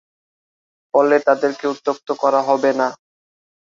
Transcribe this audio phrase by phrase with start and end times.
[0.93, 2.87] ফলে তাদেরকে উত্ত্যক্ত করা হবে না।